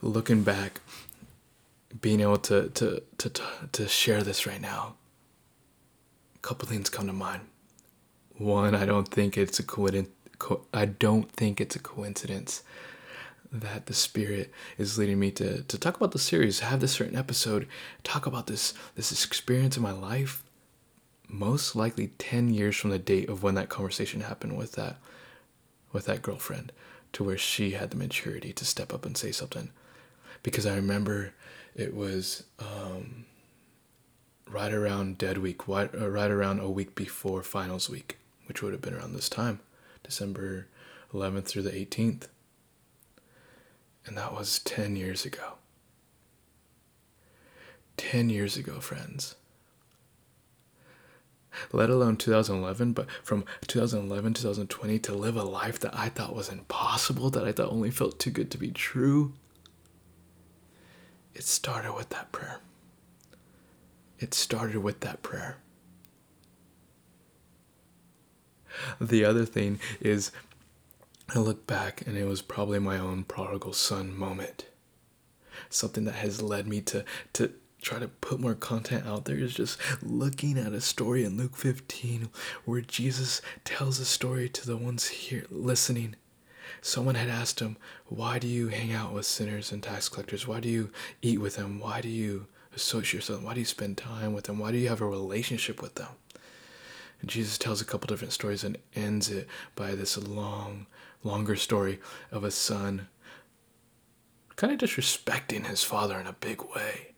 Looking 0.00 0.42
back, 0.42 0.80
being 2.00 2.20
able 2.20 2.38
to, 2.38 2.68
to, 2.70 3.02
to, 3.18 3.30
to 3.72 3.88
share 3.88 4.22
this 4.22 4.46
right 4.46 4.60
now, 4.60 4.94
a 6.34 6.38
couple 6.38 6.68
things 6.68 6.90
come 6.90 7.06
to 7.06 7.12
mind. 7.12 7.42
One, 8.36 8.74
I 8.74 8.86
don't 8.86 9.08
think 9.08 9.36
it's 9.36 9.58
a 9.58 9.62
coincidence. 9.62 10.10
I 10.74 10.86
don't 10.86 11.30
think 11.30 11.60
it's 11.60 11.76
a 11.76 11.78
coincidence 11.78 12.64
that 13.52 13.86
the 13.86 13.94
spirit 13.94 14.50
is 14.78 14.98
leading 14.98 15.18
me 15.18 15.30
to 15.30 15.62
to 15.62 15.78
talk 15.78 15.96
about 15.96 16.12
the 16.12 16.18
series 16.18 16.60
have 16.60 16.80
this 16.80 16.92
certain 16.92 17.16
episode 17.16 17.68
talk 18.02 18.24
about 18.26 18.46
this 18.46 18.72
this 18.96 19.24
experience 19.24 19.76
in 19.76 19.82
my 19.82 19.92
life 19.92 20.42
most 21.28 21.76
likely 21.76 22.08
10 22.18 22.52
years 22.52 22.76
from 22.76 22.90
the 22.90 22.98
date 22.98 23.28
of 23.28 23.42
when 23.42 23.54
that 23.54 23.68
conversation 23.68 24.22
happened 24.22 24.56
with 24.56 24.72
that 24.72 24.96
with 25.92 26.06
that 26.06 26.22
girlfriend 26.22 26.72
to 27.12 27.24
where 27.24 27.38
she 27.38 27.72
had 27.72 27.90
the 27.90 27.96
maturity 27.96 28.52
to 28.54 28.64
step 28.64 28.92
up 28.94 29.04
and 29.04 29.16
say 29.16 29.32
something. 29.32 29.70
Because 30.42 30.66
i 30.66 30.74
remember 30.74 31.34
it 31.74 31.94
was 31.94 32.44
um, 32.58 33.24
right 34.48 34.72
around 34.72 35.18
dead 35.18 35.38
week 35.38 35.68
right, 35.68 35.90
uh, 35.94 36.08
right 36.08 36.30
around 36.30 36.60
a 36.60 36.70
week 36.70 36.94
before 36.94 37.42
finals 37.42 37.88
week 37.88 38.18
which 38.46 38.62
would 38.62 38.72
have 38.72 38.82
been 38.82 38.94
around 38.94 39.14
this 39.14 39.28
time 39.28 39.60
december 40.02 40.66
11th 41.14 41.44
through 41.44 41.62
the 41.62 41.70
18th 41.70 42.26
and 44.06 44.16
that 44.16 44.32
was 44.32 44.58
10 44.60 44.96
years 44.96 45.24
ago. 45.24 45.54
10 47.96 48.30
years 48.30 48.56
ago, 48.56 48.80
friends. 48.80 49.36
Let 51.70 51.90
alone 51.90 52.16
2011, 52.16 52.92
but 52.92 53.06
from 53.22 53.44
2011 53.66 54.34
2020 54.34 54.98
to 55.00 55.14
live 55.14 55.36
a 55.36 55.42
life 55.42 55.78
that 55.80 55.94
I 55.94 56.08
thought 56.08 56.34
was 56.34 56.48
impossible, 56.48 57.30
that 57.30 57.44
I 57.44 57.52
thought 57.52 57.70
only 57.70 57.90
felt 57.90 58.18
too 58.18 58.30
good 58.30 58.50
to 58.52 58.58
be 58.58 58.70
true. 58.70 59.34
It 61.34 61.44
started 61.44 61.92
with 61.92 62.08
that 62.10 62.32
prayer. 62.32 62.60
It 64.18 64.34
started 64.34 64.78
with 64.78 65.00
that 65.00 65.22
prayer. 65.22 65.58
The 69.00 69.24
other 69.24 69.44
thing 69.44 69.80
is 70.00 70.32
I 71.28 71.38
look 71.38 71.66
back 71.66 72.02
and 72.06 72.16
it 72.16 72.24
was 72.24 72.42
probably 72.42 72.78
my 72.78 72.98
own 72.98 73.24
prodigal 73.24 73.72
son 73.72 74.16
moment. 74.16 74.66
Something 75.70 76.04
that 76.04 76.16
has 76.16 76.42
led 76.42 76.66
me 76.66 76.80
to, 76.82 77.04
to 77.34 77.52
try 77.80 77.98
to 77.98 78.08
put 78.08 78.40
more 78.40 78.54
content 78.54 79.06
out 79.06 79.24
there 79.24 79.36
is 79.36 79.54
just 79.54 79.78
looking 80.02 80.58
at 80.58 80.72
a 80.72 80.80
story 80.80 81.24
in 81.24 81.36
Luke 81.36 81.56
15 81.56 82.28
where 82.64 82.80
Jesus 82.80 83.40
tells 83.64 83.98
a 83.98 84.04
story 84.04 84.48
to 84.48 84.66
the 84.66 84.76
ones 84.76 85.08
here 85.08 85.46
listening. 85.50 86.16
Someone 86.80 87.14
had 87.14 87.28
asked 87.28 87.60
him, 87.60 87.76
Why 88.06 88.38
do 88.38 88.46
you 88.46 88.68
hang 88.68 88.92
out 88.92 89.12
with 89.12 89.26
sinners 89.26 89.72
and 89.72 89.82
tax 89.82 90.08
collectors? 90.08 90.46
Why 90.46 90.60
do 90.60 90.68
you 90.68 90.90
eat 91.22 91.40
with 91.40 91.56
them? 91.56 91.80
Why 91.80 92.00
do 92.00 92.08
you 92.08 92.46
associate 92.74 93.14
yourself? 93.14 93.42
Why 93.42 93.54
do 93.54 93.60
you 93.60 93.66
spend 93.66 93.98
time 93.98 94.32
with 94.32 94.44
them? 94.44 94.58
Why 94.58 94.72
do 94.72 94.78
you 94.78 94.88
have 94.88 95.00
a 95.00 95.06
relationship 95.06 95.82
with 95.82 95.94
them? 95.96 96.08
And 97.20 97.30
Jesus 97.30 97.56
tells 97.56 97.80
a 97.80 97.84
couple 97.84 98.08
different 98.08 98.32
stories 98.32 98.64
and 98.64 98.78
ends 98.94 99.30
it 99.30 99.46
by 99.76 99.94
this 99.94 100.18
long 100.18 100.86
longer 101.22 101.56
story 101.56 102.00
of 102.30 102.44
a 102.44 102.50
son 102.50 103.08
kind 104.56 104.72
of 104.72 104.88
disrespecting 104.88 105.66
his 105.66 105.82
father 105.82 106.20
in 106.20 106.26
a 106.26 106.32
big 106.34 106.62
way. 106.74 107.14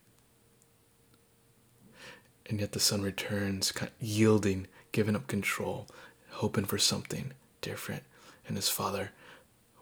And 2.47 2.61
yet 2.61 2.73
the 2.73 2.81
son 2.81 3.03
returns, 3.03 3.73
yielding, 4.01 4.67
giving 4.93 5.17
up 5.17 5.27
control, 5.27 5.89
hoping 6.31 6.65
for 6.65 6.79
something 6.79 7.33
different. 7.61 8.03
And 8.47 8.57
his 8.57 8.69
father 8.69 9.11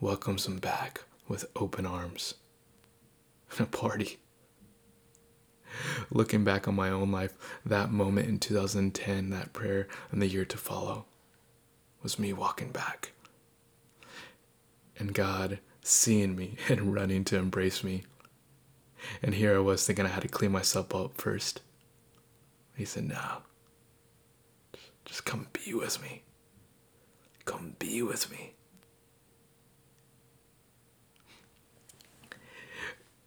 welcomes 0.01 0.47
him 0.47 0.59
back 0.59 1.03
with 1.29 1.45
open 1.57 1.87
arms 1.87 2.35
and 3.53 3.61
a 3.61 3.71
party. 3.71 4.19
Looking 6.11 6.45
back 6.45 6.69
on 6.69 6.75
my 6.75 6.91
own 6.91 7.11
life, 7.11 7.37
that 7.65 7.91
moment 7.91 8.29
in 8.29 8.39
2010, 8.39 9.31
that 9.31 9.53
prayer, 9.53 9.89
and 10.11 10.21
the 10.21 10.27
year 10.27 10.45
to 10.45 10.59
follow 10.59 11.07
was 12.03 12.19
me 12.19 12.33
walking 12.33 12.71
back 12.71 13.13
and 15.03 15.13
God 15.13 15.59
seeing 15.83 16.37
me 16.37 16.57
and 16.69 16.95
running 16.95 17.25
to 17.25 17.37
embrace 17.37 17.83
me. 17.83 18.05
And 19.21 19.35
here 19.35 19.57
I 19.57 19.59
was 19.59 19.85
thinking 19.85 20.07
I 20.07 20.11
had 20.11 20.23
to 20.23 20.29
clean 20.29 20.53
myself 20.53 20.95
up 20.95 21.21
first. 21.21 21.61
He 22.77 22.85
said, 22.85 23.09
No, 23.09 23.39
Just 25.05 25.25
come 25.25 25.49
be 25.53 25.75
with 25.75 26.01
me. 26.01 26.23
Come 27.45 27.75
be 27.81 28.01
with 28.01 28.31
me. 28.31 28.55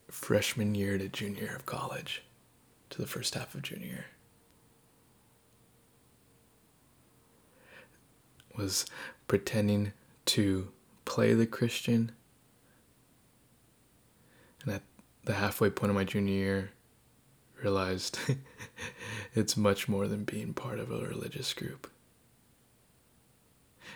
Freshman 0.09 0.75
year 0.75 0.97
to 0.97 1.09
junior 1.09 1.43
year 1.43 1.55
of 1.57 1.65
college, 1.65 2.23
to 2.89 3.01
the 3.01 3.07
first 3.07 3.35
half 3.35 3.53
of 3.53 3.63
junior 3.63 3.85
year. 3.87 4.05
Was 8.57 8.85
pretending 9.27 9.91
to 10.27 10.69
play 11.05 11.33
the 11.33 11.45
Christian. 11.45 12.11
And 14.63 14.73
at 14.75 14.83
the 15.23 15.33
halfway 15.33 15.69
point 15.69 15.91
of 15.91 15.95
my 15.95 16.03
junior 16.03 16.33
year, 16.33 16.71
realized 17.61 18.19
it's 19.33 19.55
much 19.55 19.87
more 19.87 20.07
than 20.07 20.23
being 20.23 20.53
part 20.53 20.79
of 20.79 20.91
a 20.91 20.99
religious 20.99 21.53
group. 21.53 21.89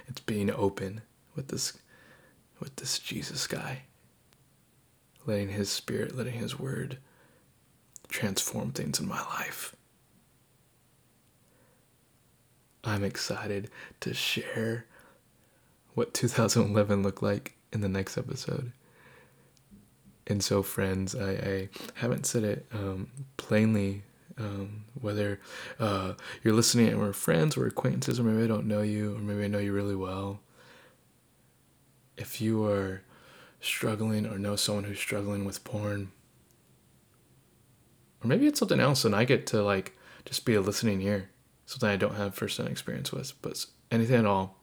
It's 0.07 0.21
being 0.21 0.49
open 0.51 1.01
with 1.35 1.49
this 1.49 1.77
with 2.59 2.75
this 2.77 2.99
Jesus 2.99 3.47
guy. 3.47 3.83
Letting 5.25 5.49
his 5.49 5.69
spirit, 5.69 6.15
letting 6.15 6.33
his 6.33 6.57
word 6.57 6.97
transform 8.07 8.71
things 8.71 8.99
in 8.99 9.07
my 9.07 9.21
life. 9.21 9.75
I'm 12.83 13.03
excited 13.03 13.69
to 13.99 14.13
share 14.13 14.85
what 15.99 16.13
2011 16.15 17.03
looked 17.03 17.21
like 17.21 17.55
in 17.73 17.81
the 17.81 17.89
next 17.89 18.17
episode. 18.17 18.71
And 20.25 20.43
so, 20.43 20.63
friends, 20.63 21.13
I, 21.15 21.31
I 21.31 21.69
haven't 21.95 22.25
said 22.25 22.43
it 22.43 22.65
um, 22.73 23.11
plainly. 23.37 24.03
Um, 24.37 24.85
whether 25.01 25.41
uh, 25.81 26.13
you're 26.41 26.53
listening 26.53 26.87
and 26.87 26.97
we're 26.97 27.11
friends 27.11 27.57
or 27.57 27.67
acquaintances, 27.67 28.21
or 28.21 28.23
maybe 28.23 28.41
I 28.41 28.47
don't 28.47 28.67
know 28.67 28.81
you, 28.81 29.17
or 29.17 29.19
maybe 29.19 29.43
I 29.43 29.47
know 29.47 29.59
you 29.59 29.73
really 29.73 29.97
well. 29.97 30.39
If 32.15 32.39
you 32.39 32.63
are 32.63 33.01
struggling 33.59 34.25
or 34.25 34.39
know 34.39 34.55
someone 34.55 34.85
who's 34.85 34.97
struggling 34.97 35.43
with 35.43 35.65
porn, 35.65 36.13
or 38.23 38.29
maybe 38.29 38.47
it's 38.47 38.59
something 38.59 38.79
else, 38.79 39.03
and 39.03 39.13
I 39.13 39.25
get 39.25 39.45
to 39.47 39.61
like 39.61 39.97
just 40.23 40.45
be 40.45 40.55
a 40.55 40.61
listening 40.61 41.01
ear, 41.01 41.31
something 41.65 41.89
I 41.89 41.97
don't 41.97 42.15
have 42.15 42.33
firsthand 42.33 42.69
experience 42.69 43.11
with, 43.11 43.33
but 43.41 43.65
anything 43.91 44.19
at 44.19 44.25
all. 44.25 44.58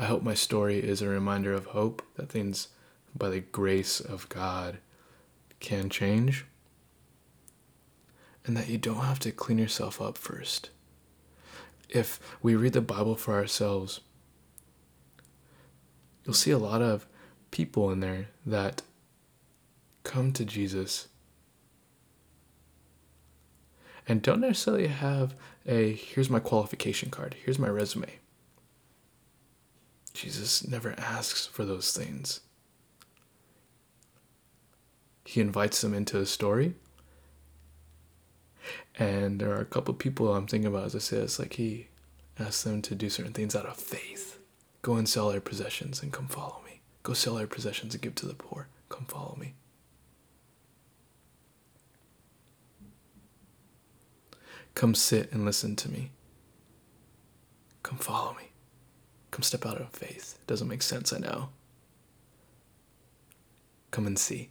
I 0.00 0.04
hope 0.04 0.22
my 0.22 0.32
story 0.32 0.78
is 0.78 1.02
a 1.02 1.08
reminder 1.08 1.52
of 1.52 1.66
hope 1.66 2.02
that 2.14 2.30
things 2.30 2.68
by 3.14 3.28
the 3.28 3.40
grace 3.40 4.00
of 4.00 4.30
God 4.30 4.78
can 5.60 5.90
change, 5.90 6.46
and 8.46 8.56
that 8.56 8.70
you 8.70 8.78
don't 8.78 9.04
have 9.04 9.18
to 9.18 9.30
clean 9.30 9.58
yourself 9.58 10.00
up 10.00 10.16
first. 10.16 10.70
If 11.90 12.18
we 12.40 12.54
read 12.54 12.72
the 12.72 12.80
Bible 12.80 13.14
for 13.14 13.34
ourselves, 13.34 14.00
you'll 16.24 16.32
see 16.32 16.50
a 16.50 16.56
lot 16.56 16.80
of 16.80 17.06
people 17.50 17.90
in 17.90 18.00
there 18.00 18.28
that 18.46 18.80
come 20.02 20.32
to 20.32 20.46
Jesus 20.46 21.08
and 24.08 24.22
don't 24.22 24.40
necessarily 24.40 24.86
have 24.86 25.34
a 25.66 25.92
here's 25.92 26.30
my 26.30 26.40
qualification 26.40 27.10
card, 27.10 27.36
here's 27.44 27.58
my 27.58 27.68
resume. 27.68 28.08
Jesus 30.12 30.66
never 30.66 30.94
asks 30.98 31.46
for 31.46 31.64
those 31.64 31.92
things 31.92 32.40
he 35.30 35.40
invites 35.40 35.80
them 35.80 35.94
into 35.94 36.18
a 36.18 36.26
story. 36.26 36.74
And 38.98 39.40
there 39.40 39.52
are 39.52 39.60
a 39.60 39.64
couple 39.64 39.94
people 39.94 40.34
I'm 40.34 40.48
thinking 40.48 40.66
about 40.66 40.86
as 40.86 40.96
I 40.96 40.98
say 40.98 41.18
this, 41.18 41.38
like 41.38 41.52
he 41.52 41.86
asks 42.36 42.64
them 42.64 42.82
to 42.82 42.96
do 42.96 43.08
certain 43.08 43.32
things 43.32 43.54
out 43.54 43.64
of 43.64 43.76
faith. 43.76 44.40
Go 44.82 44.96
and 44.96 45.08
sell 45.08 45.30
their 45.30 45.40
possessions 45.40 46.02
and 46.02 46.12
come 46.12 46.26
follow 46.26 46.60
me. 46.66 46.80
Go 47.04 47.12
sell 47.12 47.36
their 47.36 47.46
possessions 47.46 47.94
and 47.94 48.02
give 48.02 48.16
to 48.16 48.26
the 48.26 48.34
poor. 48.34 48.66
Come 48.88 49.04
follow 49.04 49.36
me. 49.38 49.54
Come 54.74 54.96
sit 54.96 55.30
and 55.30 55.44
listen 55.44 55.76
to 55.76 55.88
me. 55.88 56.10
Come 57.84 57.98
follow 57.98 58.34
me. 58.34 58.49
Come 59.30 59.42
step 59.42 59.64
out 59.64 59.80
of 59.80 59.90
faith. 59.90 60.38
It 60.40 60.46
doesn't 60.46 60.68
make 60.68 60.82
sense, 60.82 61.12
I 61.12 61.18
know. 61.18 61.50
Come 63.90 64.06
and 64.06 64.18
see. 64.18 64.50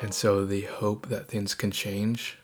And 0.00 0.14
so 0.14 0.44
the 0.44 0.62
hope 0.62 1.08
that 1.08 1.26
things 1.26 1.54
can 1.54 1.70
change, 1.70 2.38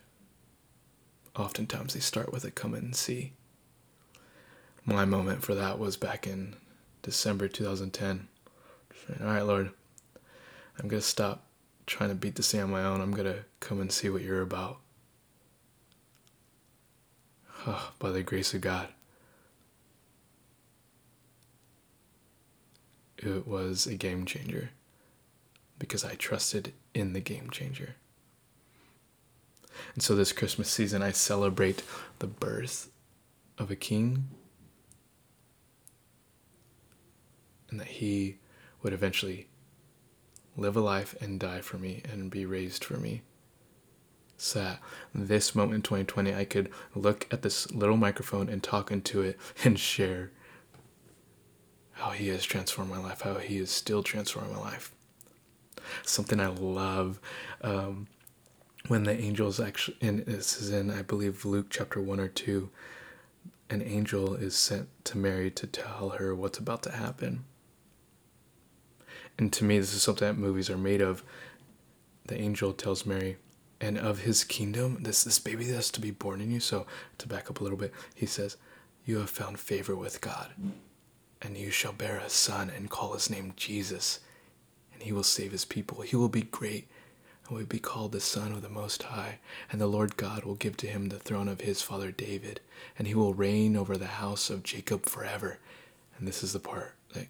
oftentimes 1.37 1.95
they 1.95 2.01
start 2.01 2.33
with 2.33 2.45
a 2.45 2.51
come 2.51 2.75
and 2.75 2.97
see. 2.97 3.35
My 4.85 5.05
moment 5.05 5.43
for 5.43 5.55
that 5.55 5.79
was 5.79 5.97
back 5.97 6.27
in 6.27 6.57
December 7.03 7.47
2010. 7.49 8.27
All 9.21 9.27
right, 9.27 9.43
Lord, 9.43 9.71
I'm 10.79 10.89
going 10.89 11.01
to 11.01 11.07
stop 11.07 11.45
trying 11.87 12.11
to 12.11 12.15
beat 12.15 12.37
the 12.37 12.43
sea 12.43 12.61
on 12.61 12.71
my 12.71 12.85
own. 12.85 13.01
I'm 13.01 13.15
to 13.15 13.45
come 13.61 13.81
and 13.81 13.93
see 13.93 14.09
what 14.09 14.23
you're 14.23 14.43
about. 14.43 14.79
Oh, 17.67 17.93
by 17.99 18.11
the 18.11 18.23
grace 18.23 18.55
of 18.55 18.61
God. 18.61 18.89
It 23.19 23.47
was 23.47 23.87
a 23.87 23.95
game 23.95 24.25
changer 24.25 24.71
because 25.79 26.05
I 26.05 26.15
trusted 26.15 26.73
in 26.93 27.13
the 27.13 27.21
game 27.21 27.51
changer. 27.51 27.95
And 29.95 30.03
so 30.03 30.15
this 30.15 30.33
Christmas 30.33 30.69
season, 30.69 31.03
I 31.03 31.13
celebrate 31.13 31.83
the 32.19 32.27
birth 32.27 32.91
of 33.59 33.71
a 33.71 33.77
king 33.77 34.29
and 37.71 37.81
that 37.81 37.87
he 37.87 38.39
would 38.83 38.93
eventually 38.93 39.49
live 40.57 40.77
a 40.77 40.81
life 40.81 41.15
and 41.21 41.41
die 41.41 41.61
for 41.61 41.79
me 41.79 42.03
and 42.11 42.31
be 42.31 42.45
raised 42.45 42.85
for 42.85 42.97
me. 42.97 43.23
So 44.37 44.75
this 45.15 45.55
moment 45.55 45.77
in 45.77 45.83
2020, 45.83 46.35
I 46.35 46.45
could 46.45 46.71
look 46.95 47.27
at 47.31 47.43
this 47.43 47.71
little 47.71 47.97
microphone 47.97 48.49
and 48.49 48.63
talk 48.63 48.91
into 48.91 49.23
it 49.23 49.39
and 49.65 49.79
share 49.79 50.31
how 51.93 52.11
he 52.11 52.29
has 52.29 52.45
transformed 52.45 52.91
my 52.91 52.99
life, 52.99 53.21
how 53.21 53.35
he 53.35 53.59
is 53.59 53.71
still 53.71 54.03
transforming 54.03 54.55
my 54.55 54.61
life 54.61 54.93
something 56.05 56.41
I 56.41 56.47
love. 56.49 57.21
Um, 57.63 58.09
when 58.89 59.05
the 59.05 59.19
angels 59.19 59.61
actually, 59.61 59.97
and 60.01 60.21
this 60.21 60.61
is 60.61 60.71
in, 60.71 60.91
I 60.91 61.03
believe, 61.03 61.45
Luke 61.45 61.67
chapter 61.71 62.01
1 62.01 62.19
or 62.19 62.29
2, 62.29 62.69
an 63.71 63.83
angel 63.83 64.35
is 64.35 64.57
sent 64.57 64.89
to 65.05 65.19
Mary 65.19 65.51
to 65.53 65.67
tell 65.67 66.11
her 66.11 66.35
what's 66.35 66.59
about 66.59 66.83
to 66.85 66.93
happen. 66.93 67.45
And 69.39 69.53
to 69.55 69.65
me, 69.65 69.79
this 69.79 69.95
is 69.95 70.03
something 70.03 70.27
that 70.27 70.39
movies 70.39 70.71
are 70.71 70.79
made 70.79 71.01
of. 71.01 71.23
The 72.27 72.39
angel 72.39 72.73
tells 72.73 73.07
Mary, 73.07 73.37
and 73.81 73.99
of 73.99 74.21
his 74.21 74.45
kingdom, 74.45 75.03
this, 75.03 75.25
this 75.25 75.39
baby 75.39 75.65
that's 75.65 75.91
to 75.91 76.01
be 76.01 76.13
born 76.13 76.41
in 76.41 76.51
you. 76.51 76.61
So, 76.61 76.87
to 77.19 77.27
back 77.29 77.51
up 77.51 77.61
a 77.61 77.63
little 77.63 77.79
bit, 77.79 77.93
he 78.15 78.27
says, 78.27 78.57
You 79.05 79.19
have 79.19 79.31
found 79.31 79.59
favor 79.59 79.97
with 79.97 80.21
God, 80.21 80.51
and 81.41 81.57
you 81.57 81.71
shall 81.71 81.93
bear 81.93 82.19
a 82.19 82.29
son 82.29 82.71
and 82.71 82.91
call 82.91 83.15
his 83.15 83.29
name 83.29 83.55
Jesus 83.57 84.21
and 85.03 85.09
he 85.09 85.13
will 85.13 85.25
save 85.25 85.51
his 85.51 85.65
people. 85.65 86.03
He 86.03 86.15
will 86.15 86.29
be 86.29 86.43
great 86.43 86.87
and 87.49 87.59
will 87.59 87.67
be 87.67 87.81
called 87.81 88.13
the 88.13 88.21
Son 88.21 88.53
of 88.53 88.63
the 88.63 88.69
Most 88.69 89.03
High, 89.03 89.41
and 89.71 89.81
the 89.81 89.89
Lord 89.89 90.17
God 90.17 90.45
will 90.45 90.55
give 90.55 90.77
to 90.77 90.87
him 90.87 91.09
the 91.09 91.19
throne 91.19 91.49
of 91.49 91.63
his 91.63 91.83
father 91.83 92.13
David, 92.13 92.61
and 92.97 93.09
he 93.09 93.15
will 93.15 93.35
reign 93.35 93.77
over 93.77 93.97
the 93.97 94.07
house 94.07 94.49
of 94.49 94.63
Jacob 94.63 95.07
forever. 95.07 95.59
And 96.17 96.29
this 96.29 96.45
is 96.45 96.53
the 96.53 96.61
part 96.61 96.95
that 97.15 97.27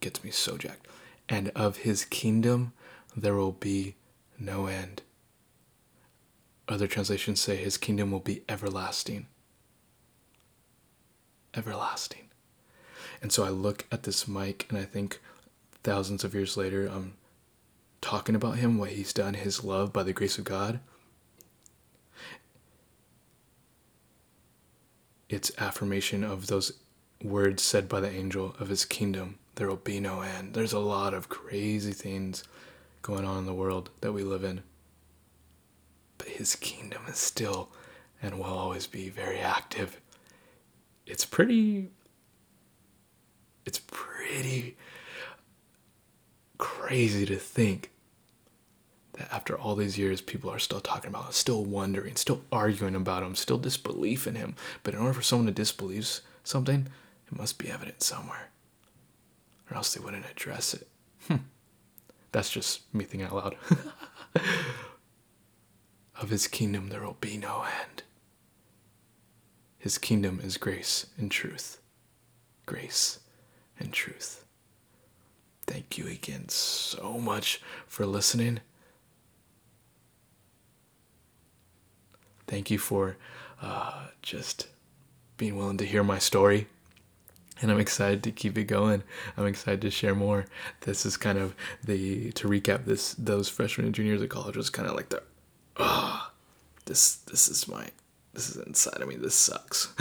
gets 0.00 0.24
me 0.24 0.32
so 0.32 0.56
jacked. 0.56 0.88
And 1.32 1.48
of 1.56 1.78
his 1.78 2.04
kingdom 2.04 2.74
there 3.16 3.34
will 3.34 3.52
be 3.52 3.96
no 4.38 4.66
end. 4.66 5.00
Other 6.68 6.86
translations 6.86 7.40
say 7.40 7.56
his 7.56 7.78
kingdom 7.78 8.10
will 8.10 8.20
be 8.20 8.42
everlasting. 8.50 9.28
Everlasting. 11.54 12.28
And 13.22 13.32
so 13.32 13.44
I 13.44 13.48
look 13.48 13.86
at 13.90 14.02
this 14.02 14.28
mic 14.28 14.66
and 14.68 14.76
I 14.76 14.84
think, 14.84 15.20
thousands 15.82 16.22
of 16.22 16.34
years 16.34 16.58
later, 16.58 16.86
I'm 16.86 17.14
talking 18.02 18.34
about 18.34 18.58
him, 18.58 18.76
what 18.76 18.90
he's 18.90 19.14
done, 19.14 19.32
his 19.32 19.64
love 19.64 19.90
by 19.90 20.02
the 20.02 20.12
grace 20.12 20.36
of 20.36 20.44
God. 20.44 20.80
It's 25.30 25.50
affirmation 25.56 26.24
of 26.24 26.48
those 26.48 26.72
words 27.22 27.62
said 27.62 27.88
by 27.88 28.00
the 28.00 28.10
angel 28.10 28.54
of 28.60 28.68
his 28.68 28.84
kingdom. 28.84 29.38
There 29.54 29.68
will 29.68 29.76
be 29.76 30.00
no 30.00 30.22
end. 30.22 30.54
There's 30.54 30.72
a 30.72 30.78
lot 30.78 31.14
of 31.14 31.28
crazy 31.28 31.92
things 31.92 32.44
going 33.02 33.24
on 33.24 33.38
in 33.38 33.46
the 33.46 33.54
world 33.54 33.90
that 34.00 34.12
we 34.12 34.22
live 34.22 34.44
in. 34.44 34.62
But 36.18 36.28
his 36.28 36.56
kingdom 36.56 37.02
is 37.08 37.18
still 37.18 37.70
and 38.22 38.38
will 38.38 38.44
always 38.44 38.86
be 38.86 39.08
very 39.08 39.38
active. 39.38 40.00
It's 41.06 41.24
pretty 41.24 41.90
it's 43.64 43.80
pretty 43.80 44.76
crazy 46.58 47.26
to 47.26 47.36
think 47.36 47.90
that 49.14 49.32
after 49.32 49.58
all 49.58 49.76
these 49.76 49.98
years, 49.98 50.20
people 50.20 50.50
are 50.50 50.58
still 50.58 50.80
talking 50.80 51.08
about 51.08 51.26
him, 51.26 51.32
still 51.32 51.64
wondering, 51.64 52.16
still 52.16 52.42
arguing 52.50 52.94
about 52.94 53.22
him, 53.22 53.34
still 53.34 53.58
disbelief 53.58 54.26
in 54.26 54.34
him. 54.34 54.54
But 54.82 54.94
in 54.94 55.00
order 55.00 55.12
for 55.12 55.22
someone 55.22 55.46
to 55.46 55.52
disbelieve 55.52 56.20
something, 56.44 56.88
it 57.26 57.38
must 57.38 57.58
be 57.58 57.68
evident 57.68 58.02
somewhere, 58.02 58.48
or 59.72 59.76
else 59.76 59.94
they 59.94 60.04
wouldn't 60.04 60.30
address 60.30 60.74
it. 60.74 60.86
Hmm. 61.28 61.36
That's 62.30 62.50
just 62.50 62.82
me 62.94 63.04
thinking 63.04 63.28
out 63.28 63.34
loud. 63.34 63.56
of 66.20 66.28
his 66.30 66.46
kingdom 66.46 66.88
there 66.88 67.02
will 67.02 67.16
be 67.20 67.36
no 67.38 67.64
end. 67.80 68.02
His 69.78 69.98
kingdom 69.98 70.40
is 70.42 70.56
grace 70.56 71.06
and 71.18 71.30
truth. 71.30 71.80
Grace 72.66 73.18
and 73.80 73.92
truth. 73.92 74.44
Thank 75.66 75.96
you 75.96 76.06
again 76.06 76.48
so 76.48 77.18
much 77.18 77.60
for 77.86 78.04
listening. 78.06 78.60
Thank 82.46 82.70
you 82.70 82.78
for 82.78 83.16
uh, 83.62 84.08
just 84.20 84.68
being 85.38 85.56
willing 85.56 85.78
to 85.78 85.86
hear 85.86 86.04
my 86.04 86.18
story. 86.18 86.68
And 87.62 87.70
I'm 87.70 87.78
excited 87.78 88.22
to 88.24 88.32
keep 88.32 88.58
it 88.58 88.64
going. 88.64 89.02
I'm 89.36 89.46
excited 89.46 89.80
to 89.82 89.90
share 89.90 90.14
more. 90.14 90.44
This 90.80 91.06
is 91.06 91.16
kind 91.16 91.38
of 91.38 91.54
the 91.82 92.32
to 92.32 92.48
recap 92.48 92.84
this 92.84 93.14
those 93.14 93.48
freshmen 93.48 93.86
and 93.86 93.94
juniors 93.94 94.20
at 94.20 94.28
college 94.28 94.56
was 94.56 94.68
kind 94.68 94.88
of 94.88 94.96
like 94.96 95.08
the 95.08 95.22
ah 95.78 96.30
oh, 96.30 96.32
this 96.84 97.16
this 97.16 97.48
is 97.48 97.68
my 97.68 97.88
this 98.34 98.50
is 98.50 98.56
inside 98.66 99.00
of 99.00 99.08
me. 99.08 99.16
This 99.16 99.34
sucks. 99.34 99.92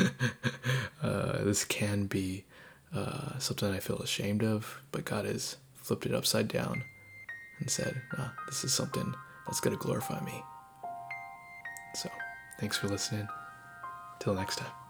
uh, 1.04 1.44
this 1.44 1.66
can 1.66 2.06
be 2.06 2.46
uh, 2.96 3.38
something 3.40 3.72
I 3.72 3.80
feel 3.80 4.00
ashamed 4.00 4.44
of, 4.44 4.82
but 4.92 5.06
God 5.06 5.26
has 5.26 5.58
flipped 5.76 6.06
it 6.06 6.14
upside 6.14 6.48
down 6.48 6.84
and 7.60 7.70
said, 7.70 8.02
ah, 8.18 8.34
"This 8.48 8.64
is 8.64 8.74
something 8.74 9.14
that's 9.46 9.60
to 9.60 9.76
glorify 9.76 10.24
me." 10.24 10.44
So, 11.96 12.10
thanks 12.60 12.78
for 12.78 12.88
listening. 12.88 13.28
Till 14.20 14.34
next 14.34 14.58
time. 14.58 14.81